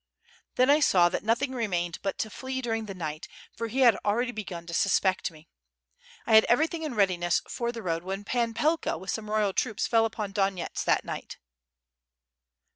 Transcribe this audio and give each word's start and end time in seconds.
Then 0.55 0.71
I 0.71 0.79
saw 0.79 1.09
that 1.09 1.23
nothing 1.23 1.51
remained 1.51 1.99
but 2.01 2.17
to 2.17 2.31
flee 2.31 2.59
during 2.59 2.87
the 2.87 2.95
night, 2.95 3.27
for 3.55 3.67
he 3.67 3.81
had 3.81 3.95
already 4.03 4.31
begun 4.31 4.65
to 4.65 4.73
suspect 4.73 5.29
me. 5.29 5.47
I 6.25 6.33
had 6.33 6.43
everything 6.45 6.81
in 6.81 6.95
readiness 6.95 7.39
for 7.47 7.71
the 7.71 7.83
road 7.83 8.01
when 8.01 8.23
Pan 8.23 8.55
Pelka 8.55 8.97
with 8.97 9.11
some 9.11 9.29
royal 9.29 9.53
troops, 9.53 9.85
fell 9.85 10.05
upon 10.07 10.33
Donyets 10.33 10.83
that 10.85 11.05
night." 11.05 11.37